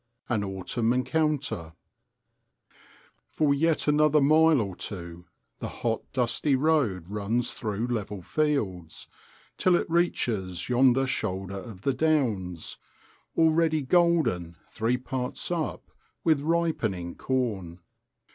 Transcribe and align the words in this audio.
An 0.29 0.43
Autumn 0.43 0.93
Encounter 0.93 1.73
For 3.29 3.53
yet 3.53 3.87
another 3.87 4.19
mile 4.19 4.59
or 4.59 4.75
two 4.75 5.27
the 5.59 5.69
hot 5.69 6.01
dusty 6.11 6.55
road 6.55 7.05
runs 7.07 7.51
through 7.51 7.85
level 7.85 8.23
fields, 8.23 9.07
till 9.59 9.75
it 9.75 9.87
reaches 9.87 10.69
yonder 10.69 11.05
shoulder 11.05 11.59
of 11.59 11.83
the 11.83 11.93
downs, 11.93 12.79
already 13.37 13.83
golden 13.83 14.57
three 14.71 14.97
parts 14.97 15.51
up 15.51 15.91
with 16.23 16.41
ripening 16.41 17.13
corn. 17.13 17.77